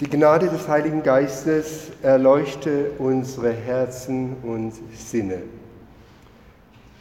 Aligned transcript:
Die 0.00 0.08
Gnade 0.08 0.48
des 0.48 0.68
Heiligen 0.68 1.02
Geistes 1.02 1.90
erleuchte 2.02 2.92
unsere 2.98 3.50
Herzen 3.52 4.36
und 4.44 4.72
Sinne. 4.94 5.42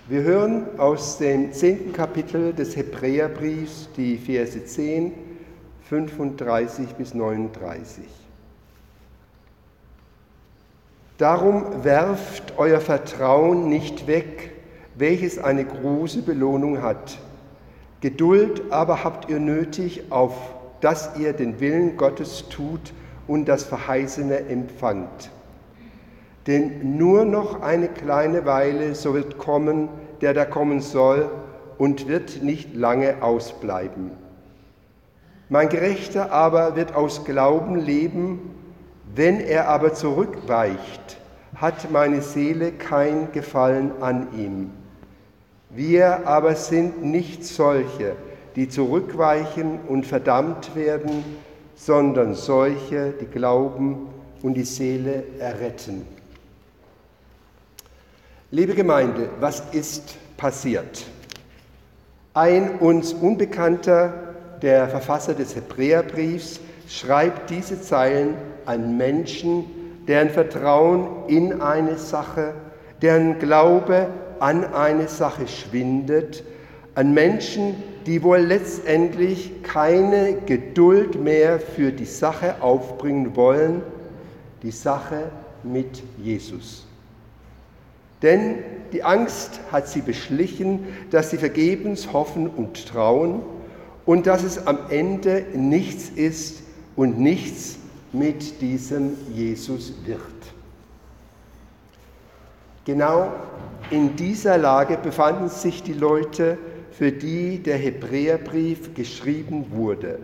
Wir 0.08 0.24
hören 0.24 0.66
aus 0.80 1.20
dem 1.20 1.54
zehnten 1.54 1.94
Kapitel 1.94 2.54
des 2.54 2.76
Hebräerbriefs 2.76 3.90
die 3.96 4.18
Verse 4.18 4.66
10, 4.66 5.14
35 5.88 6.96
bis 6.96 7.14
39. 7.14 8.04
Darum 11.20 11.84
werft 11.84 12.56
euer 12.58 12.80
Vertrauen 12.80 13.70
nicht 13.70 14.08
weg, 14.08 14.54
welches 14.96 15.38
eine 15.38 15.66
große 15.66 16.24
Belohnung 16.24 16.82
hat. 16.82 17.20
Geduld 18.02 18.72
aber 18.72 19.04
habt 19.04 19.30
ihr 19.30 19.40
nötig, 19.40 20.12
auf 20.12 20.34
dass 20.82 21.18
ihr 21.18 21.34
den 21.34 21.60
Willen 21.60 21.98
Gottes 21.98 22.46
tut 22.50 22.94
und 23.28 23.46
das 23.46 23.64
Verheißene 23.64 24.48
empfangt. 24.48 25.32
Denn 26.48 26.98
nur 26.98 27.26
noch 27.26 27.62
eine 27.62 27.90
kleine 27.90 28.46
Weile, 28.46 28.96
so 28.96 29.14
wird 29.14 29.38
kommen, 29.38 29.90
der 30.22 30.34
da 30.34 30.46
kommen 30.46 30.82
soll, 30.82 31.30
und 31.78 32.08
wird 32.08 32.42
nicht 32.42 32.76
lange 32.76 33.22
ausbleiben. 33.22 34.12
Mein 35.50 35.70
Gerechter 35.70 36.32
aber 36.32 36.76
wird 36.76 36.96
aus 36.96 37.26
Glauben 37.26 37.76
leben, 37.76 38.40
wenn 39.16 39.40
er 39.40 39.68
aber 39.70 39.94
zurückweicht, 39.94 41.18
hat 41.56 41.92
meine 41.92 42.22
Seele 42.22 42.72
kein 42.72 43.32
Gefallen 43.32 43.92
an 44.02 44.28
ihm. 44.38 44.72
Wir 45.70 46.28
aber 46.28 46.56
sind 46.56 47.04
nicht 47.04 47.46
solche, 47.46 48.16
die 48.58 48.68
zurückweichen 48.68 49.80
und 49.88 50.08
verdammt 50.08 50.76
werden, 50.76 51.24
sondern 51.76 52.34
solche, 52.34 53.12
die 53.12 53.28
glauben 53.28 54.08
und 54.42 54.56
die 54.56 54.64
Seele 54.64 55.24
erretten. 55.40 56.08
Liebe 58.50 58.74
Gemeinde, 58.74 59.30
was 59.40 59.62
ist 59.74 60.18
passiert? 60.38 61.06
Ein 62.34 62.80
uns 62.80 63.14
Unbekannter, 63.14 64.34
der 64.64 64.90
Verfasser 64.90 65.36
des 65.36 65.56
Hebräerbriefs, 65.56 66.60
schreibt 66.90 67.52
diese 67.52 67.80
Zeilen 67.80 68.34
an 68.66 68.98
Menschen, 68.98 69.66
deren 70.08 70.32
Vertrauen 70.32 71.28
in 71.28 71.62
eine 71.62 72.00
Sache, 72.00 72.56
deren 73.04 73.38
Glaube 73.38 74.08
an 74.40 74.64
eine 74.74 75.08
Sache 75.10 75.48
schwindet, 75.48 76.44
an 76.96 77.14
Menschen, 77.14 77.76
die 78.08 78.24
wohl 78.24 78.40
letztendlich 78.40 79.62
keine 79.64 80.38
Geduld 80.46 81.22
mehr 81.22 81.60
für 81.60 81.92
die 81.92 82.06
Sache 82.06 82.62
aufbringen 82.62 83.36
wollen, 83.36 83.84
die 84.64 84.72
Sache 84.72 85.30
mit 85.62 86.02
Jesus. 86.18 86.86
Denn 88.22 88.56
die 88.94 89.04
Angst 89.04 89.60
hat 89.72 89.90
sie 89.90 90.02
beschlichen, 90.02 90.88
dass 91.12 91.30
sie 91.32 91.38
vergebens 91.38 92.14
hoffen 92.14 92.48
und 92.48 92.88
trauen 92.88 93.42
und 94.06 94.26
dass 94.26 94.44
es 94.44 94.66
am 94.66 94.80
Ende 94.90 95.46
nichts 95.54 96.10
ist 96.10 96.64
und 96.96 97.20
nichts 97.20 97.78
mit 98.14 98.62
diesem 98.62 99.18
Jesus 99.34 99.94
wird. 100.06 100.22
Genau 102.86 103.34
in 103.92 104.16
dieser 104.16 104.58
Lage 104.58 104.98
befanden 104.98 105.50
sich 105.50 105.84
die 105.84 105.94
Leute, 105.94 106.58
für 106.98 107.12
die 107.12 107.60
der 107.62 107.78
Hebräerbrief 107.78 108.96
geschrieben 108.96 109.68
wurde. 109.70 110.18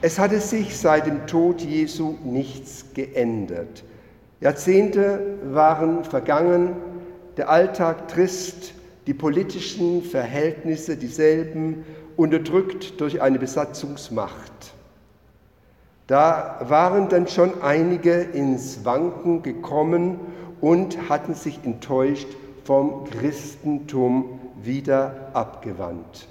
Es 0.00 0.16
hatte 0.16 0.38
sich 0.38 0.78
seit 0.78 1.06
dem 1.06 1.26
Tod 1.26 1.60
Jesu 1.60 2.14
nichts 2.24 2.84
geändert. 2.94 3.82
Jahrzehnte 4.40 5.38
waren 5.42 6.04
vergangen, 6.04 6.76
der 7.36 7.50
Alltag 7.50 8.06
trist, 8.06 8.74
die 9.08 9.12
politischen 9.12 10.02
Verhältnisse 10.02 10.96
dieselben, 10.96 11.84
unterdrückt 12.16 13.00
durch 13.00 13.20
eine 13.20 13.40
Besatzungsmacht. 13.40 14.74
Da 16.06 16.60
waren 16.68 17.08
dann 17.08 17.26
schon 17.26 17.60
einige 17.60 18.12
ins 18.20 18.84
Wanken 18.84 19.42
gekommen 19.42 20.20
und 20.60 21.08
hatten 21.08 21.34
sich 21.34 21.58
enttäuscht 21.64 22.28
vom 22.64 23.04
Christentum 23.10 24.39
wieder 24.64 25.30
abgewandt. 25.32 26.26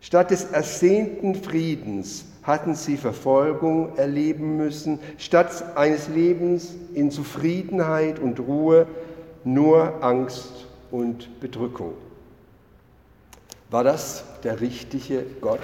Statt 0.00 0.30
des 0.30 0.44
ersehnten 0.44 1.34
Friedens 1.34 2.26
hatten 2.42 2.74
sie 2.74 2.96
Verfolgung 2.96 3.96
erleben 3.96 4.56
müssen, 4.56 5.00
statt 5.18 5.76
eines 5.76 6.08
Lebens 6.08 6.74
in 6.94 7.10
Zufriedenheit 7.10 8.20
und 8.20 8.38
Ruhe 8.38 8.86
nur 9.42 10.04
Angst 10.04 10.66
und 10.90 11.40
Bedrückung. 11.40 11.94
War 13.68 13.82
das 13.82 14.22
der 14.44 14.60
richtige 14.60 15.24
Gott? 15.40 15.60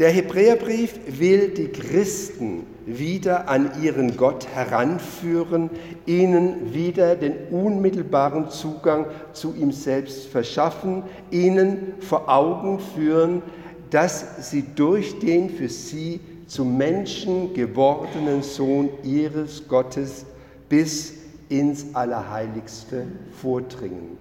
Der 0.00 0.10
Hebräerbrief 0.10 0.98
will 1.06 1.50
die 1.50 1.68
Christen 1.68 2.66
wieder 2.84 3.48
an 3.48 3.80
ihren 3.80 4.16
Gott 4.16 4.48
heranführen, 4.48 5.70
ihnen 6.04 6.74
wieder 6.74 7.14
den 7.14 7.46
unmittelbaren 7.52 8.50
Zugang 8.50 9.06
zu 9.32 9.54
ihm 9.54 9.70
selbst 9.70 10.26
verschaffen, 10.26 11.04
ihnen 11.30 11.94
vor 12.00 12.28
Augen 12.28 12.80
führen, 12.80 13.42
dass 13.90 14.50
sie 14.50 14.64
durch 14.74 15.20
den 15.20 15.48
für 15.48 15.68
sie 15.68 16.18
zum 16.48 16.76
Menschen 16.76 17.54
gewordenen 17.54 18.42
Sohn 18.42 18.88
ihres 19.04 19.68
Gottes 19.68 20.26
bis 20.68 21.14
ins 21.48 21.94
Allerheiligste 21.94 23.06
vordringen. 23.40 24.18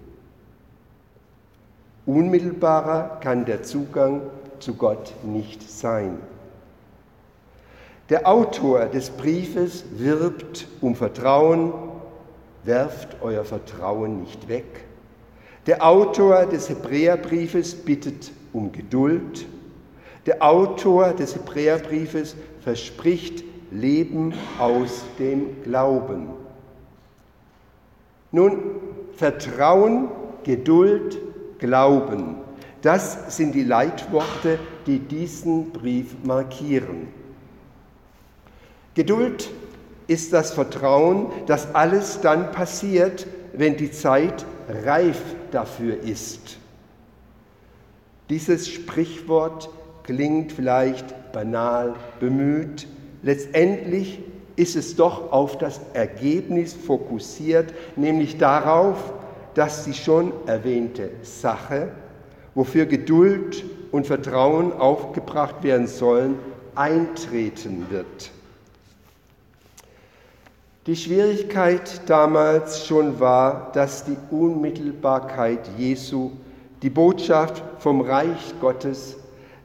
Unmittelbarer 2.05 3.19
kann 3.21 3.45
der 3.45 3.63
Zugang 3.63 4.21
zu 4.63 4.75
Gott 4.75 5.13
nicht 5.23 5.69
sein. 5.69 6.19
Der 8.09 8.27
Autor 8.27 8.85
des 8.85 9.09
Briefes 9.09 9.83
wirbt 9.91 10.67
um 10.79 10.95
Vertrauen, 10.95 11.73
werft 12.63 13.17
euer 13.21 13.43
Vertrauen 13.43 14.21
nicht 14.21 14.47
weg. 14.47 14.85
Der 15.67 15.85
Autor 15.85 16.45
des 16.45 16.69
Hebräerbriefes 16.69 17.75
bittet 17.75 18.31
um 18.53 18.71
Geduld. 18.71 19.45
Der 20.25 20.41
Autor 20.41 21.11
des 21.13 21.35
Hebräerbriefes 21.35 22.35
verspricht 22.61 23.43
Leben 23.71 24.33
aus 24.59 25.03
dem 25.19 25.61
Glauben. 25.63 26.29
Nun, 28.31 28.61
Vertrauen, 29.15 30.09
Geduld, 30.43 31.17
Glauben 31.59 32.37
das 32.83 33.37
sind 33.37 33.55
die 33.55 33.63
Leitworte, 33.63 34.59
die 34.85 34.99
diesen 34.99 35.71
Brief 35.71 36.15
markieren. 36.23 37.07
Geduld 38.93 39.49
ist 40.07 40.33
das 40.33 40.51
Vertrauen, 40.51 41.27
dass 41.47 41.73
alles 41.73 42.19
dann 42.21 42.51
passiert, 42.51 43.25
wenn 43.53 43.77
die 43.77 43.89
Zeit 43.89 44.45
reif 44.83 45.19
dafür 45.51 46.03
ist. 46.03 46.57
Dieses 48.29 48.67
Sprichwort 48.67 49.69
klingt 50.03 50.51
vielleicht 50.51 51.31
banal 51.31 51.95
bemüht. 52.19 52.87
Letztendlich 53.21 54.19
ist 54.57 54.75
es 54.75 54.97
doch 54.97 55.31
auf 55.31 55.57
das 55.57 55.79
Ergebnis 55.93 56.73
fokussiert, 56.73 57.73
nämlich 57.95 58.37
darauf, 58.37 59.13
dass 59.53 59.85
die 59.85 59.93
schon 59.93 60.33
erwähnte 60.47 61.11
Sache 61.21 61.91
wofür 62.55 62.85
Geduld 62.85 63.63
und 63.91 64.07
Vertrauen 64.07 64.73
aufgebracht 64.73 65.63
werden 65.63 65.87
sollen, 65.87 66.35
eintreten 66.75 67.87
wird. 67.89 68.31
Die 70.85 70.95
Schwierigkeit 70.95 72.01
damals 72.07 72.85
schon 72.85 73.19
war, 73.19 73.71
dass 73.73 74.03
die 74.03 74.17
Unmittelbarkeit 74.31 75.69
Jesu, 75.77 76.31
die 76.81 76.89
Botschaft 76.89 77.63
vom 77.79 78.01
Reich 78.01 78.53
Gottes, 78.59 79.15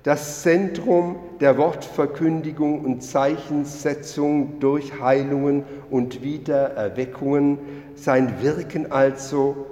das 0.05 0.43
Zentrum 0.43 1.17
der 1.40 1.58
Wortverkündigung 1.58 2.85
und 2.85 3.02
Zeichensetzung 3.02 4.61
durch 4.61 5.00
Heilungen 5.00 5.64
und 5.90 6.23
Wiedererweckungen, 6.23 7.58
sein 7.96 8.40
Wirken 8.40 8.93
also 8.93 9.67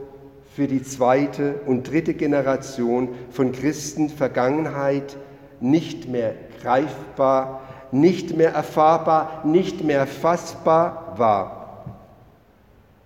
für 0.56 0.66
die 0.66 0.82
zweite 0.82 1.56
und 1.66 1.90
dritte 1.90 2.14
Generation 2.14 3.10
von 3.28 3.52
Christen 3.52 4.08
Vergangenheit 4.08 5.18
nicht 5.60 6.08
mehr 6.08 6.32
greifbar, 6.62 7.60
nicht 7.92 8.34
mehr 8.34 8.54
erfahrbar, 8.54 9.42
nicht 9.44 9.84
mehr 9.84 10.06
fassbar 10.06 11.12
war. 11.18 11.84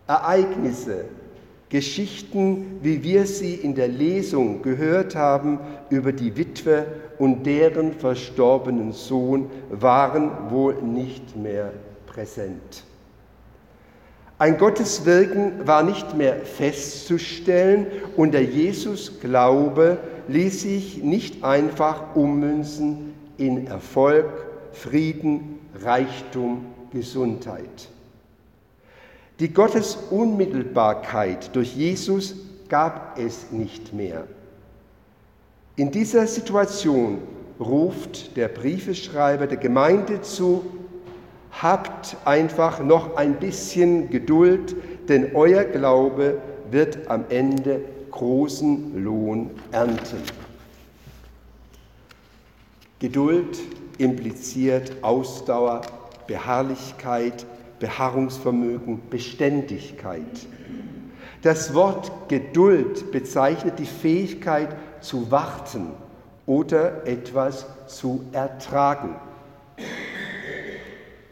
Ereignisse, 0.06 1.06
Geschichten, 1.70 2.79
wie 2.82 3.02
wir 3.02 3.26
sie 3.26 3.56
in 3.56 3.75
der 3.75 3.88
Lesung 3.88 4.62
gehört 4.62 5.17
haben 5.17 5.58
über 5.88 6.12
die 6.12 6.37
Witwe 6.37 6.87
und 7.19 7.47
deren 7.47 7.94
verstorbenen 7.94 8.93
Sohn, 8.93 9.50
waren 9.70 10.50
wohl 10.50 10.81
nicht 10.82 11.35
mehr 11.35 11.73
präsent. 12.06 12.85
Ein 14.41 14.57
Gotteswirken 14.57 15.67
war 15.67 15.83
nicht 15.83 16.17
mehr 16.17 16.37
festzustellen 16.37 17.87
und 18.17 18.33
der 18.33 18.43
Jesus-Glaube 18.43 19.99
ließ 20.29 20.63
sich 20.63 21.03
nicht 21.03 21.45
einfach 21.45 22.17
ummünzen 22.17 23.13
in 23.37 23.67
Erfolg, 23.67 24.31
Frieden, 24.73 25.59
Reichtum, 25.83 26.65
Gesundheit. 26.91 27.91
Die 29.41 29.53
Gottesunmittelbarkeit 29.53 31.55
durch 31.55 31.77
Jesus 31.77 32.35
gab 32.71 33.19
es 33.19 33.51
nicht 33.51 33.93
mehr. 33.93 34.25
In 35.77 35.91
dieser 35.91 36.27
Situation 36.27 37.19
ruft 37.61 38.39
der 38.39 38.49
Briefeschreiber 38.49 39.47
der 39.47 39.59
Gemeinde 39.59 40.23
zu, 40.23 40.65
habt 41.50 42.17
einfach 42.25 42.81
noch 42.82 43.17
ein 43.17 43.35
bisschen 43.35 44.11
Geduld, 44.11 44.76
denn 45.08 45.35
euer 45.35 45.64
Glaube 45.64 46.41
wird 46.70 47.11
am 47.11 47.25
Ende 47.29 47.81
großen 48.11 49.02
Lohn 49.02 49.50
ernten. 49.73 50.23
Geduld 52.99 53.58
impliziert 53.99 54.93
Ausdauer, 55.02 55.82
Beharrlichkeit, 56.26 57.47
Beharrungsvermögen, 57.79 59.00
Beständigkeit. 59.08 60.47
Das 61.43 61.73
Wort 61.73 62.29
Geduld 62.29 63.11
bezeichnet 63.11 63.79
die 63.79 63.87
Fähigkeit 63.87 64.76
zu 65.00 65.31
warten 65.31 65.93
oder 66.44 67.06
etwas 67.06 67.64
zu 67.87 68.25
ertragen. 68.32 69.17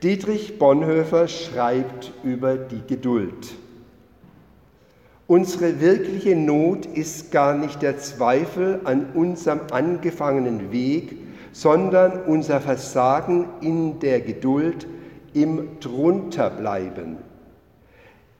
Dietrich 0.02 0.60
Bonhoeffer 0.60 1.26
schreibt 1.26 2.12
über 2.22 2.56
die 2.56 2.82
Geduld. 2.86 3.54
Unsere 5.26 5.80
wirkliche 5.80 6.36
Not 6.36 6.86
ist 6.86 7.32
gar 7.32 7.54
nicht 7.54 7.82
der 7.82 7.98
Zweifel 7.98 8.80
an 8.84 9.06
unserem 9.14 9.60
angefangenen 9.72 10.70
Weg, 10.70 11.16
sondern 11.50 12.22
unser 12.26 12.60
Versagen 12.60 13.48
in 13.60 13.98
der 13.98 14.20
Geduld, 14.20 14.86
im 15.34 15.80
Drunterbleiben. 15.80 17.16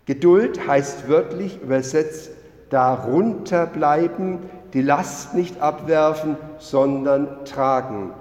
Geduld 0.06 0.64
heißt 0.64 1.08
wörtlich 1.08 1.61
übersetzt 1.61 2.31
darunter 2.70 3.66
bleiben, 3.66 4.38
die 4.75 4.82
Last 4.82 5.34
nicht 5.34 5.61
abwerfen, 5.61 6.37
sondern 6.58 7.44
tragen. 7.44 8.12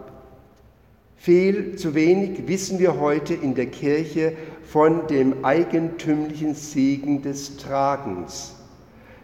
Viel 1.18 1.76
zu 1.76 1.96
wenig 1.96 2.48
wissen 2.48 2.80
wir 2.80 3.00
heute 3.00 3.34
in 3.34 3.56
der 3.56 3.66
Kirche 3.66 4.34
von 4.64 5.08
dem 5.08 5.44
eigentümlichen 5.44 6.54
Segen 6.54 7.22
des 7.22 7.58
Tragens. 7.58 8.56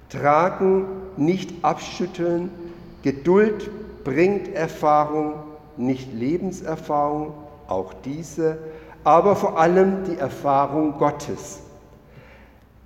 Tragen, 0.10 0.86
nicht 1.18 1.64
abschütteln, 1.64 2.50
Geduld 3.04 3.70
bringt 4.04 4.54
Erfahrung, 4.54 5.36
nicht 5.78 6.14
Lebenserfahrung, 6.14 7.34
auch 7.68 7.94
diese, 8.06 8.58
aber 9.04 9.36
vor 9.36 9.60
allem 9.60 10.04
die 10.06 10.18
Erfahrung 10.18 10.98
Gottes. 10.98 11.60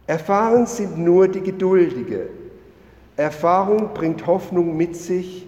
Erfahren 0.06 0.66
sind 0.66 0.98
nur 0.98 1.28
die 1.28 1.42
Geduldige. 1.42 2.30
Erfahrung 3.16 3.94
bringt 3.94 4.28
Hoffnung 4.28 4.78
mit 4.78 4.96
sich. 4.96 5.47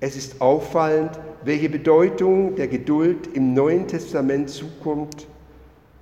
Es 0.00 0.16
ist 0.16 0.40
auffallend, 0.40 1.18
welche 1.44 1.68
Bedeutung 1.68 2.54
der 2.54 2.68
Geduld 2.68 3.28
im 3.34 3.54
Neuen 3.54 3.88
Testament 3.88 4.48
zukommt. 4.48 5.26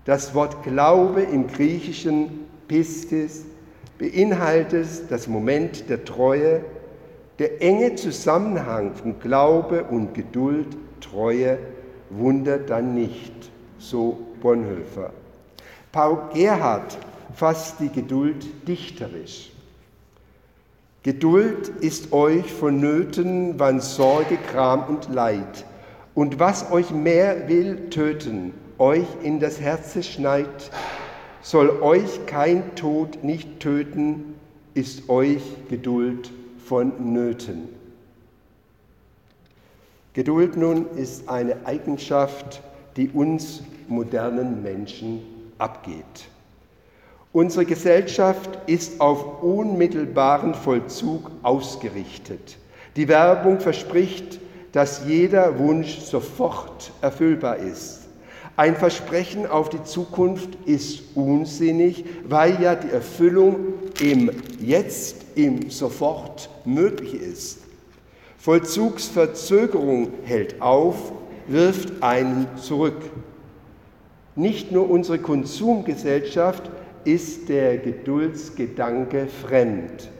Das 0.04 0.34
Wort 0.34 0.62
Glaube 0.62 1.22
im 1.22 1.46
Griechischen 1.46 2.46
Pistis 2.68 3.44
beinhaltet 3.98 5.10
das 5.10 5.28
Moment 5.28 5.88
der 5.88 6.04
Treue, 6.04 6.62
der 7.38 7.62
enge 7.62 7.94
Zusammenhang 7.94 8.94
von 8.94 9.18
Glaube 9.18 9.84
und 9.84 10.14
Geduld, 10.14 10.76
Treue, 11.00 11.58
wundert 12.10 12.70
dann 12.70 12.94
nicht 12.94 13.50
so 13.78 14.18
Bonhoeffer. 14.40 15.10
Paul 15.92 16.18
Gerhard 16.34 16.98
fasst 17.34 17.80
die 17.80 17.88
Geduld 17.88 18.46
dichterisch. 18.68 19.52
Geduld 21.06 21.68
ist 21.68 22.12
euch 22.12 22.52
vonnöten, 22.52 23.60
wann 23.60 23.78
Sorge, 23.78 24.38
Kram 24.38 24.82
und 24.88 25.08
Leid 25.08 25.64
und 26.16 26.40
was 26.40 26.72
euch 26.72 26.90
mehr 26.90 27.46
will 27.46 27.90
töten, 27.90 28.52
euch 28.76 29.06
in 29.22 29.38
das 29.38 29.60
Herze 29.60 30.02
schneit, 30.02 30.72
soll 31.42 31.80
euch 31.80 32.26
kein 32.26 32.74
Tod 32.74 33.22
nicht 33.22 33.60
töten, 33.60 34.34
ist 34.74 35.08
euch 35.08 35.44
Geduld 35.68 36.32
vonnöten. 36.66 37.68
Geduld 40.12 40.56
nun 40.56 40.88
ist 40.96 41.28
eine 41.28 41.66
Eigenschaft, 41.66 42.62
die 42.96 43.10
uns 43.10 43.62
modernen 43.86 44.60
Menschen 44.60 45.22
abgeht. 45.56 46.30
Unsere 47.36 47.66
Gesellschaft 47.66 48.48
ist 48.66 48.98
auf 48.98 49.42
unmittelbaren 49.42 50.54
Vollzug 50.54 51.30
ausgerichtet. 51.42 52.56
Die 52.96 53.08
Werbung 53.08 53.60
verspricht, 53.60 54.40
dass 54.72 55.02
jeder 55.06 55.58
Wunsch 55.58 55.98
sofort 55.98 56.92
erfüllbar 57.02 57.58
ist. 57.58 58.08
Ein 58.56 58.74
Versprechen 58.74 59.46
auf 59.46 59.68
die 59.68 59.84
Zukunft 59.84 60.48
ist 60.64 61.14
unsinnig, 61.14 62.06
weil 62.26 62.58
ja 62.62 62.74
die 62.74 62.88
Erfüllung 62.88 63.74
im 64.00 64.30
Jetzt, 64.58 65.16
im 65.34 65.68
Sofort 65.68 66.48
möglich 66.64 67.12
ist. 67.12 67.58
Vollzugsverzögerung 68.38 70.08
hält 70.24 70.62
auf, 70.62 71.12
wirft 71.48 72.02
einen 72.02 72.46
zurück. 72.56 73.02
Nicht 74.36 74.72
nur 74.72 74.88
unsere 74.88 75.18
Konsumgesellschaft 75.18 76.70
ist 77.06 77.48
der 77.48 77.78
Geduldsgedanke 77.78 79.28
fremd. 79.28 80.10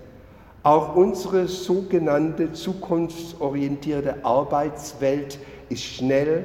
Auch 0.62 0.96
unsere 0.96 1.48
sogenannte 1.48 2.52
zukunftsorientierte 2.52 4.24
Arbeitswelt 4.24 5.38
ist 5.68 5.82
schnell 5.82 6.44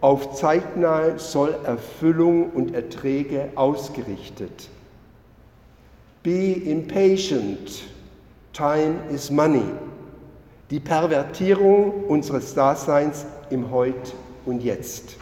auf 0.00 0.34
zeitnahe 0.34 1.18
Sollerfüllung 1.18 2.50
und 2.50 2.74
Erträge 2.74 3.50
ausgerichtet. 3.54 4.68
Be 6.22 6.52
impatient, 6.52 7.84
time 8.52 8.96
is 9.10 9.30
money. 9.30 9.64
Die 10.70 10.80
Pervertierung 10.80 12.04
unseres 12.04 12.54
Daseins 12.54 13.24
im 13.50 13.70
Heut 13.70 14.14
und 14.44 14.62
Jetzt. 14.62 15.16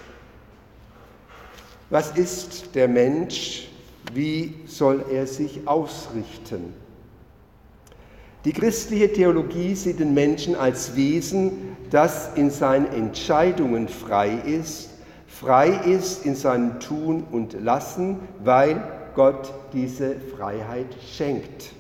Was 1.89 2.11
ist 2.17 2.75
der 2.75 2.89
Mensch? 2.89 3.69
Wie 4.13 4.55
soll 4.67 5.05
er 5.11 5.27
sich 5.27 5.67
ausrichten? 5.67 6.75
Die 8.45 8.53
christliche 8.53 9.13
Theologie 9.13 9.75
sieht 9.75 9.99
den 9.99 10.15
Menschen 10.15 10.55
als 10.55 10.95
Wesen, 10.95 11.77
das 11.91 12.35
in 12.37 12.51
seinen 12.51 12.87
Entscheidungen 12.93 13.89
frei 13.89 14.31
ist, 14.47 14.91
frei 15.27 15.69
ist 15.69 16.25
in 16.25 16.37
seinem 16.37 16.79
Tun 16.79 17.25
und 17.33 17.61
Lassen, 17.61 18.21
weil 18.45 18.83
Gott 19.15 19.53
diese 19.73 20.15
Freiheit 20.37 20.87
schenkt. 21.13 21.73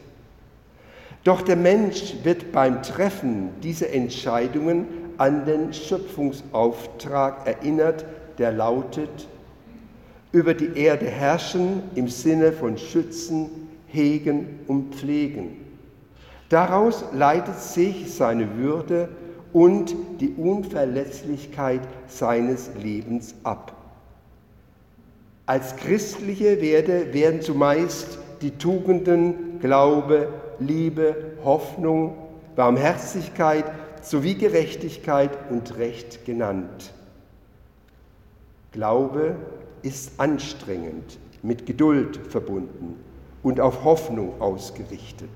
Doch 1.22 1.42
der 1.42 1.56
Mensch 1.56 2.14
wird 2.24 2.50
beim 2.52 2.82
Treffen 2.82 3.50
dieser 3.62 3.90
Entscheidungen 3.90 4.86
an 5.18 5.44
den 5.44 5.72
Schöpfungsauftrag 5.72 7.46
erinnert, 7.46 8.04
der 8.38 8.52
lautet, 8.52 9.28
über 10.36 10.52
die 10.52 10.78
Erde 10.78 11.06
herrschen 11.06 11.82
im 11.94 12.08
Sinne 12.08 12.52
von 12.52 12.76
schützen, 12.76 13.48
hegen 13.86 14.60
und 14.66 14.94
pflegen. 14.94 15.56
Daraus 16.50 17.06
leitet 17.14 17.58
sich 17.58 18.12
seine 18.14 18.58
Würde 18.58 19.08
und 19.54 19.96
die 20.20 20.34
Unverletzlichkeit 20.36 21.80
seines 22.06 22.68
Lebens 22.82 23.34
ab. 23.44 23.72
Als 25.46 25.74
christliche 25.76 26.60
Werte 26.60 27.14
werden 27.14 27.40
zumeist 27.40 28.18
die 28.42 28.50
Tugenden 28.50 29.58
Glaube, 29.60 30.28
Liebe, 30.58 31.16
Hoffnung, 31.44 32.14
Barmherzigkeit 32.56 33.64
sowie 34.02 34.34
Gerechtigkeit 34.34 35.30
und 35.48 35.78
Recht 35.78 36.26
genannt. 36.26 36.92
Glaube 38.72 39.36
ist 39.86 40.18
anstrengend, 40.18 41.18
mit 41.42 41.64
Geduld 41.64 42.18
verbunden 42.28 42.96
und 43.44 43.60
auf 43.60 43.84
Hoffnung 43.84 44.40
ausgerichtet. 44.40 45.30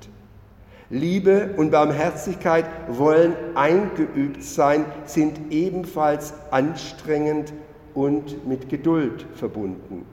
Liebe 0.91 1.51
und 1.57 1.71
Barmherzigkeit 1.71 2.65
wollen 2.89 3.35
eingeübt 3.55 4.43
sein, 4.43 4.85
sind 5.05 5.53
ebenfalls 5.53 6.35
anstrengend 6.51 7.53
und 7.95 8.45
mit 8.49 8.69
Geduld 8.69 9.25
verbunden. 9.37 10.05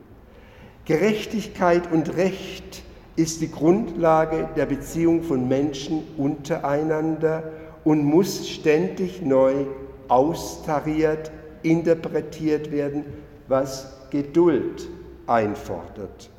Gerechtigkeit 0.85 1.91
und 1.91 2.15
Recht 2.15 2.83
ist 3.15 3.41
die 3.41 3.51
Grundlage 3.51 4.49
der 4.55 4.67
Beziehung 4.67 5.23
von 5.23 5.47
Menschen 5.47 6.03
untereinander 6.15 7.51
und 7.83 8.05
muss 8.05 8.47
ständig 8.47 9.23
neu 9.23 9.65
austariert, 10.07 11.31
interpretiert 11.63 12.71
werden, 12.71 13.03
was 13.47 13.96
Geduld 14.09 14.87
einfordert. 15.25 16.29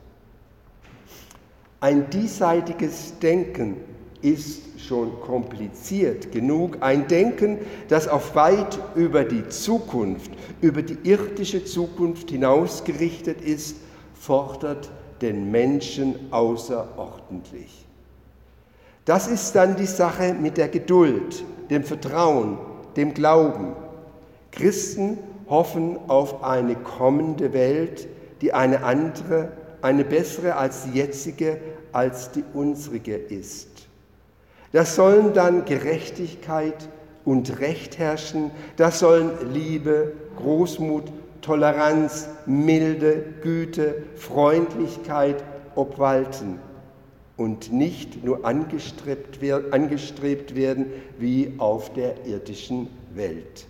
Ein 1.80 2.10
diesseitiges 2.10 3.18
Denken 3.20 3.76
ist 4.20 4.80
schon 4.80 5.20
kompliziert 5.20 6.32
genug. 6.32 6.78
Ein 6.80 7.06
Denken, 7.06 7.58
das 7.88 8.08
auf 8.08 8.34
weit 8.34 8.78
über 8.96 9.25
die 9.25 9.48
Zukunft, 9.48 10.30
über 10.60 10.82
die 10.82 10.98
irdische 11.08 11.64
Zukunft 11.64 12.30
hinausgerichtet 12.30 13.40
ist, 13.40 13.76
fordert 14.14 14.90
den 15.20 15.50
Menschen 15.50 16.14
außerordentlich. 16.32 17.87
Das 19.04 19.26
ist 19.28 19.52
dann 19.52 19.76
die 19.76 19.87
Sache 19.87 20.34
mit 20.34 20.56
der 20.56 20.68
Geduld, 20.68 21.44
dem 21.70 21.84
Vertrauen, 21.84 22.58
dem 22.96 23.14
Glauben. 23.14 23.75
Christen 24.50 25.18
hoffen 25.49 25.99
auf 26.09 26.45
eine 26.45 26.75
kommende 26.76 27.52
Welt, 27.52 28.09
die 28.40 28.52
eine 28.52 28.85
andere, 28.85 29.52
eine 29.83 30.05
bessere 30.05 30.57
als 30.57 30.85
die 30.85 30.99
jetzige, 30.99 31.59
als 31.93 32.31
die 32.33 32.45
unsrige 32.55 33.17
ist. 33.17 33.88
Das 34.73 34.97
sollen 34.97 35.33
dann 35.33 35.64
Gerechtigkeit 35.64 36.88
und 37.25 37.61
Recht 37.61 37.99
herrschen, 37.99 38.50
das 38.76 38.99
sollen 38.99 39.31
Liebe, 39.52 40.12
Großmut, 40.37 41.05
Toleranz, 41.40 42.28
Milde, 42.47 43.25
Güte, 43.43 44.02
Freundlichkeit 44.17 45.43
obwalten 45.75 46.59
und 47.37 47.73
nicht 47.73 48.25
nur 48.25 48.45
angestrebt 48.45 49.40
werden 49.40 50.87
wie 51.19 51.55
auf 51.59 51.93
der 51.93 52.26
irdischen 52.26 52.88
Welt. 53.14 53.67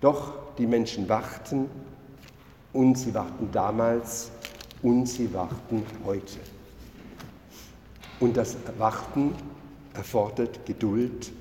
Doch 0.00 0.32
die 0.56 0.66
Menschen 0.66 1.08
warten 1.08 1.68
und 2.72 2.96
sie 2.96 3.14
warten 3.14 3.48
damals 3.52 4.30
und 4.82 5.06
sie 5.06 5.32
warten 5.34 5.84
heute. 6.04 6.38
Und 8.18 8.36
das 8.36 8.56
Warten 8.78 9.34
erfordert 9.94 10.64
Geduld 10.66 11.32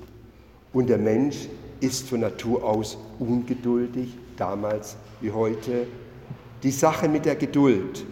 und 0.74 0.88
der 0.88 0.98
Mensch 0.98 1.48
ist 1.80 2.10
von 2.10 2.22
Natur 2.22 2.63
aus 2.63 2.98
ungeduldig, 3.20 4.18
damals 4.38 4.98
wie 5.22 5.32
heute. 5.32 5.88
Die 6.63 6.72
Sache 6.72 7.08
mit 7.08 7.25
der 7.25 7.36
Geduld. 7.36 8.06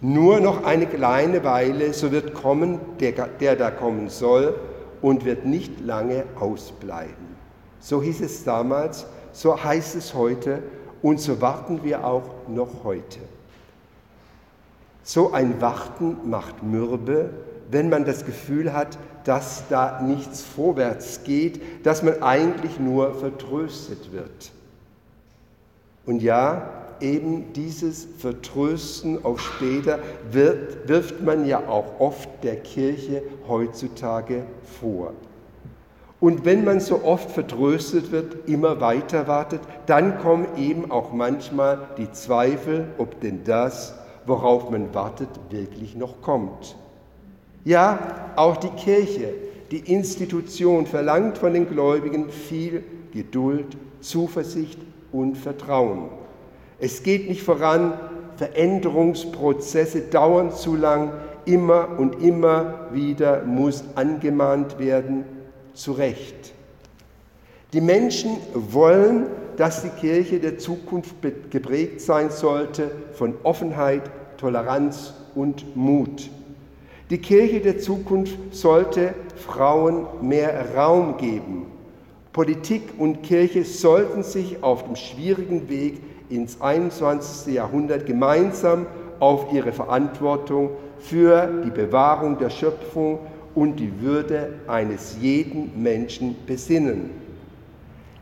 Nur 0.00 0.40
noch 0.40 0.64
eine 0.64 0.86
kleine 0.86 1.44
Weile, 1.44 1.92
so 1.92 2.10
wird 2.10 2.32
kommen, 2.32 2.80
der, 3.00 3.12
der 3.12 3.56
da 3.56 3.70
kommen 3.70 4.08
soll, 4.08 4.58
und 5.02 5.24
wird 5.26 5.44
nicht 5.44 5.80
lange 5.80 6.24
ausbleiben. 6.38 7.29
So 7.80 8.02
hieß 8.02 8.20
es 8.20 8.44
damals, 8.44 9.06
so 9.32 9.62
heißt 9.62 9.96
es 9.96 10.14
heute 10.14 10.62
und 11.02 11.20
so 11.20 11.40
warten 11.40 11.82
wir 11.82 12.04
auch 12.04 12.46
noch 12.46 12.84
heute. 12.84 13.20
So 15.02 15.32
ein 15.32 15.60
Warten 15.60 16.28
macht 16.28 16.62
mürbe, 16.62 17.30
wenn 17.70 17.88
man 17.88 18.04
das 18.04 18.26
Gefühl 18.26 18.72
hat, 18.72 18.98
dass 19.24 19.64
da 19.68 20.00
nichts 20.02 20.42
vorwärts 20.42 21.24
geht, 21.24 21.86
dass 21.86 22.02
man 22.02 22.22
eigentlich 22.22 22.78
nur 22.78 23.14
vertröstet 23.14 24.12
wird. 24.12 24.52
Und 26.06 26.22
ja, 26.22 26.68
eben 27.00 27.52
dieses 27.52 28.06
Vertrösten 28.18 29.24
auf 29.24 29.40
später 29.40 30.00
wird, 30.30 30.88
wirft 30.88 31.22
man 31.22 31.46
ja 31.46 31.66
auch 31.68 31.98
oft 31.98 32.28
der 32.42 32.56
Kirche 32.56 33.22
heutzutage 33.48 34.44
vor. 34.80 35.12
Und 36.20 36.44
wenn 36.44 36.64
man 36.64 36.80
so 36.80 37.02
oft 37.02 37.30
vertröstet 37.30 38.12
wird, 38.12 38.48
immer 38.48 38.80
weiter 38.80 39.26
wartet, 39.26 39.60
dann 39.86 40.18
kommen 40.18 40.46
eben 40.58 40.90
auch 40.90 41.12
manchmal 41.12 41.88
die 41.96 42.12
Zweifel, 42.12 42.88
ob 42.98 43.20
denn 43.20 43.42
das, 43.44 43.94
worauf 44.26 44.70
man 44.70 44.94
wartet, 44.94 45.28
wirklich 45.48 45.96
noch 45.96 46.20
kommt. 46.20 46.76
Ja, 47.64 48.32
auch 48.36 48.58
die 48.58 48.68
Kirche, 48.68 49.32
die 49.70 49.92
Institution 49.92 50.86
verlangt 50.86 51.38
von 51.38 51.54
den 51.54 51.68
Gläubigen 51.68 52.28
viel 52.28 52.84
Geduld, 53.12 53.76
Zuversicht 54.00 54.78
und 55.12 55.38
Vertrauen. 55.38 56.10
Es 56.78 57.02
geht 57.02 57.28
nicht 57.28 57.42
voran, 57.42 57.94
Veränderungsprozesse 58.36 60.02
dauern 60.02 60.52
zu 60.52 60.76
lang, 60.76 61.12
immer 61.44 61.88
und 61.98 62.22
immer 62.22 62.88
wieder 62.92 63.44
muss 63.44 63.84
angemahnt 63.94 64.78
werden, 64.78 65.24
zu 65.80 65.92
Recht. 65.92 66.52
Die 67.72 67.80
Menschen 67.80 68.36
wollen, 68.52 69.26
dass 69.56 69.82
die 69.82 69.88
Kirche 69.88 70.38
der 70.38 70.58
Zukunft 70.58 71.14
geprägt 71.50 72.02
sein 72.02 72.30
sollte 72.30 72.90
von 73.14 73.34
Offenheit, 73.44 74.02
Toleranz 74.36 75.14
und 75.34 75.74
Mut. 75.76 76.28
Die 77.08 77.16
Kirche 77.16 77.60
der 77.60 77.78
Zukunft 77.78 78.36
sollte 78.50 79.14
Frauen 79.36 80.06
mehr 80.20 80.74
Raum 80.76 81.16
geben. 81.16 81.66
Politik 82.34 82.82
und 82.98 83.22
Kirche 83.22 83.64
sollten 83.64 84.22
sich 84.22 84.62
auf 84.62 84.84
dem 84.84 84.96
schwierigen 84.96 85.70
Weg 85.70 86.02
ins 86.28 86.60
21. 86.60 87.54
Jahrhundert 87.54 88.04
gemeinsam 88.04 88.86
auf 89.18 89.50
ihre 89.50 89.72
Verantwortung 89.72 90.72
für 90.98 91.62
die 91.64 91.70
Bewahrung 91.70 92.38
der 92.38 92.50
Schöpfung 92.50 93.20
und 93.54 93.76
die 93.76 94.00
Würde 94.00 94.54
eines 94.66 95.16
jeden 95.20 95.82
Menschen 95.82 96.36
besinnen. 96.46 97.10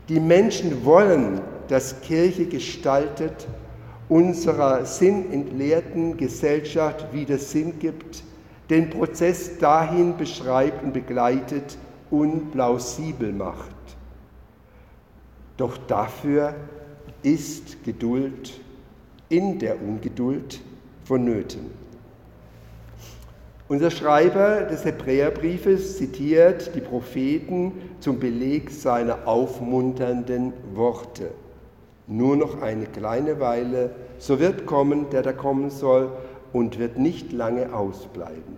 Die 0.07 0.19
Menschen 0.19 0.83
wollen, 0.85 1.41
dass 1.67 2.01
Kirche 2.01 2.45
gestaltet, 2.47 3.47
unserer 4.09 4.85
sinnentleerten 4.85 6.17
Gesellschaft 6.17 7.13
wieder 7.13 7.37
Sinn 7.37 7.77
gibt, 7.77 8.23
den 8.69 8.89
Prozess 8.89 9.57
dahin 9.59 10.17
beschreibt 10.17 10.83
und 10.83 10.93
begleitet 10.93 11.77
und 12.09 12.51
plausibel 12.51 13.31
macht. 13.31 13.75
Doch 15.57 15.77
dafür 15.87 16.55
ist 17.21 17.83
Geduld 17.83 18.59
in 19.29 19.59
der 19.59 19.81
Ungeduld 19.81 20.59
vonnöten. 21.03 21.88
Unser 23.69 23.91
Schreiber 23.91 24.63
des 24.63 24.83
Hebräerbriefes 24.83 25.97
zitiert 25.97 26.73
die 26.73 26.81
Propheten 26.81 27.73
zum 27.99 28.17
Beleg 28.17 28.71
seiner 28.71 29.27
aufmunternden 29.27 30.53
Worte. 30.73 31.29
Nur 32.07 32.35
noch 32.35 32.63
eine 32.63 32.87
kleine 32.87 33.39
Weile, 33.39 33.91
so 34.17 34.39
wird 34.39 34.65
kommen, 34.65 35.11
der 35.11 35.21
da 35.21 35.33
kommen 35.33 35.69
soll, 35.69 36.09
und 36.51 36.79
wird 36.79 36.97
nicht 36.97 37.31
lange 37.31 37.71
ausbleiben. 37.71 38.57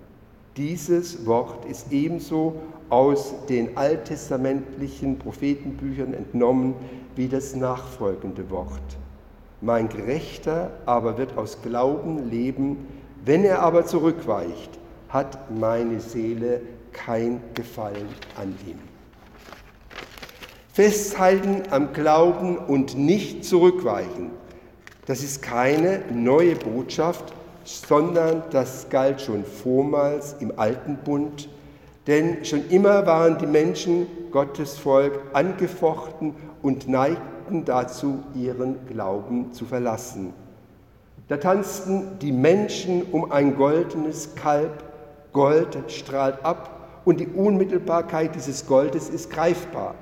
Dieses 0.55 1.25
Wort 1.25 1.65
ist 1.65 1.91
ebenso 1.91 2.53
aus 2.87 3.33
den 3.49 3.75
alttestamentlichen 3.75 5.19
Prophetenbüchern 5.19 6.13
entnommen 6.13 6.73
wie 7.17 7.27
das 7.27 7.53
nachfolgende 7.53 8.49
Wort. 8.49 8.97
Mein 9.59 9.89
Gerechter 9.89 10.71
aber 10.85 11.17
wird 11.17 11.37
aus 11.37 11.61
Glauben 11.61 12.29
leben, 12.29 12.87
wenn 13.25 13.43
er 13.43 13.61
aber 13.61 13.85
zurückweicht 13.85 14.79
hat 15.11 15.51
meine 15.51 15.99
Seele 15.99 16.61
kein 16.93 17.41
Gefallen 17.53 18.07
an 18.39 18.55
ihm. 18.65 18.79
Festhalten 20.73 21.63
am 21.69 21.93
Glauben 21.93 22.57
und 22.57 22.97
nicht 22.97 23.43
zurückweichen, 23.43 24.31
das 25.05 25.23
ist 25.23 25.41
keine 25.41 26.01
neue 26.13 26.55
Botschaft, 26.55 27.33
sondern 27.65 28.43
das 28.51 28.87
galt 28.89 29.21
schon 29.21 29.43
vormals 29.43 30.35
im 30.39 30.57
alten 30.57 30.97
Bund, 30.97 31.49
denn 32.07 32.45
schon 32.45 32.69
immer 32.69 33.05
waren 33.05 33.37
die 33.37 33.47
Menschen 33.47 34.07
Gottes 34.31 34.77
Volk 34.77 35.19
angefochten 35.33 36.35
und 36.61 36.87
neigten 36.87 37.65
dazu, 37.65 38.23
ihren 38.33 38.87
Glauben 38.87 39.51
zu 39.53 39.65
verlassen. 39.65 40.33
Da 41.27 41.37
tanzten 41.37 42.17
die 42.19 42.31
Menschen 42.31 43.03
um 43.11 43.31
ein 43.31 43.55
goldenes 43.55 44.35
Kalb 44.35 44.83
Gold 45.33 45.77
strahlt 45.87 46.43
ab 46.43 47.01
und 47.05 47.19
die 47.19 47.27
Unmittelbarkeit 47.27 48.35
dieses 48.35 48.67
Goldes 48.67 49.09
ist 49.09 49.29
greifbar. 49.29 49.95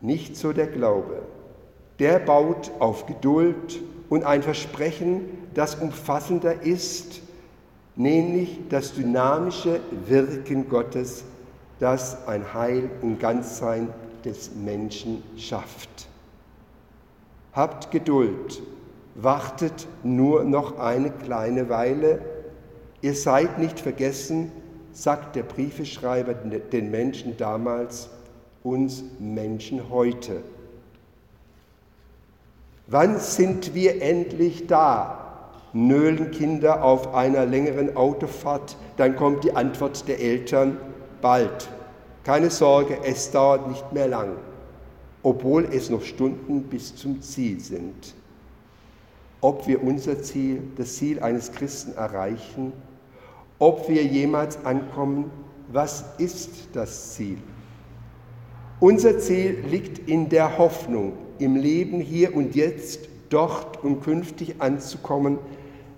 Nicht 0.00 0.36
so 0.36 0.52
der 0.52 0.66
Glaube. 0.66 1.22
Der 1.98 2.18
baut 2.18 2.70
auf 2.78 3.06
Geduld 3.06 3.80
und 4.08 4.24
ein 4.24 4.42
Versprechen, 4.42 5.22
das 5.54 5.74
umfassender 5.74 6.62
ist, 6.62 7.20
nämlich 7.96 8.58
das 8.68 8.94
dynamische 8.94 9.80
Wirken 10.06 10.68
Gottes, 10.68 11.24
das 11.78 12.26
ein 12.26 12.54
Heil 12.54 12.90
und 13.02 13.20
Ganzsein 13.20 13.88
des 14.24 14.54
Menschen 14.54 15.22
schafft. 15.36 16.08
Habt 17.52 17.90
Geduld, 17.90 18.62
wartet 19.14 19.86
nur 20.02 20.44
noch 20.44 20.78
eine 20.78 21.10
kleine 21.10 21.68
Weile, 21.68 22.20
ihr 23.02 23.14
seid 23.14 23.58
nicht 23.58 23.80
vergessen, 23.80 24.50
sagt 24.92 25.36
der 25.36 25.42
Briefeschreiber 25.42 26.34
den 26.34 26.90
Menschen 26.90 27.36
damals, 27.36 28.08
uns 28.62 29.04
Menschen 29.18 29.90
heute. 29.90 30.42
Wann 32.86 33.18
sind 33.18 33.74
wir 33.74 34.02
endlich 34.02 34.66
da? 34.66 35.50
Nölen 35.72 36.30
Kinder 36.30 36.84
auf 36.84 37.14
einer 37.14 37.46
längeren 37.46 37.96
Autofahrt, 37.96 38.76
dann 38.98 39.16
kommt 39.16 39.44
die 39.44 39.56
Antwort 39.56 40.06
der 40.06 40.20
Eltern, 40.20 40.76
bald. 41.22 41.70
Keine 42.24 42.50
Sorge, 42.50 42.98
es 43.04 43.30
dauert 43.30 43.68
nicht 43.68 43.92
mehr 43.92 44.06
lang, 44.06 44.36
obwohl 45.22 45.64
es 45.64 45.88
noch 45.88 46.02
Stunden 46.02 46.64
bis 46.64 46.94
zum 46.94 47.22
Ziel 47.22 47.58
sind. 47.58 48.14
Ob 49.40 49.66
wir 49.66 49.82
unser 49.82 50.22
Ziel, 50.22 50.62
das 50.76 50.96
Ziel 50.96 51.20
eines 51.20 51.50
Christen 51.50 51.94
erreichen, 51.96 52.72
ob 53.62 53.88
wir 53.88 54.02
jemals 54.02 54.64
ankommen, 54.64 55.30
was 55.68 56.04
ist 56.18 56.50
das 56.72 57.14
Ziel? 57.14 57.38
Unser 58.80 59.20
Ziel 59.20 59.62
liegt 59.70 60.10
in 60.10 60.28
der 60.28 60.58
Hoffnung, 60.58 61.12
im 61.38 61.54
Leben 61.54 62.00
hier 62.00 62.34
und 62.34 62.56
jetzt, 62.56 63.08
dort 63.28 63.84
und 63.84 64.02
künftig 64.02 64.56
anzukommen, 64.58 65.38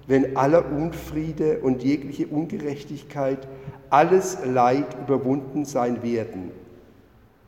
wenn 0.07 0.37
aller 0.37 0.71
Unfriede 0.71 1.61
und 1.61 1.83
jegliche 1.83 2.27
Ungerechtigkeit, 2.27 3.49
alles 3.89 4.37
Leid 4.45 4.95
überwunden 5.03 5.65
sein 5.65 6.03
werden. 6.03 6.51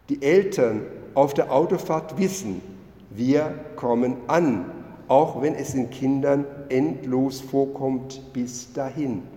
Die 0.09 0.23
Eltern 0.23 0.81
auf 1.13 1.35
der 1.35 1.53
Autofahrt 1.53 2.17
wissen, 2.17 2.63
wir 3.11 3.53
kommen 3.77 4.17
an, 4.29 4.65
auch 5.09 5.43
wenn 5.43 5.55
es 5.55 5.73
den 5.73 5.91
Kindern 5.91 6.47
endlos 6.71 7.43
vorkommt 7.43 8.33
bis 8.33 8.73
dahin. 8.73 9.36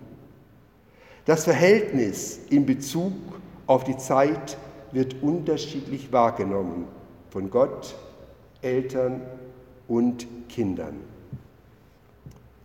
Das 1.30 1.44
Verhältnis 1.44 2.40
in 2.50 2.66
Bezug 2.66 3.14
auf 3.68 3.84
die 3.84 3.98
Zeit 3.98 4.58
wird 4.92 5.22
unterschiedlich 5.22 6.12
wahrgenommen 6.12 6.88
von 7.30 7.52
Gott, 7.52 7.96
Eltern 8.64 9.22
und 9.88 10.26
Kindern. 10.50 10.96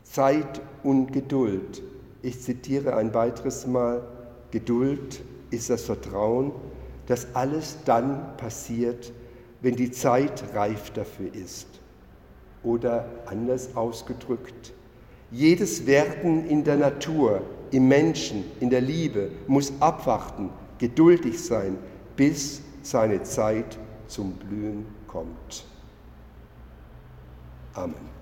Zeit 0.02 0.62
und 0.82 1.12
Geduld. 1.12 1.82
Ich 2.22 2.40
zitiere 2.40 2.96
ein 2.96 3.12
weiteres 3.12 3.66
Mal, 3.66 4.00
Geduld 4.50 5.20
ist 5.50 5.68
das 5.68 5.82
Vertrauen, 5.82 6.50
dass 7.04 7.26
alles 7.34 7.76
dann 7.84 8.34
passiert, 8.38 9.12
wenn 9.60 9.76
die 9.76 9.90
Zeit 9.90 10.42
reif 10.54 10.90
dafür 10.92 11.34
ist. 11.34 11.68
Oder 12.62 13.10
anders 13.26 13.76
ausgedrückt, 13.76 14.72
jedes 15.30 15.86
Werden 15.86 16.48
in 16.48 16.64
der 16.64 16.76
Natur, 16.76 17.42
im 17.74 17.88
Menschen, 17.88 18.44
in 18.60 18.70
der 18.70 18.80
Liebe 18.80 19.30
muss 19.48 19.72
abwarten, 19.80 20.50
geduldig 20.78 21.42
sein, 21.42 21.76
bis 22.14 22.62
seine 22.82 23.22
Zeit 23.24 23.76
zum 24.06 24.32
Blühen 24.34 24.86
kommt. 25.08 25.64
Amen. 27.74 28.13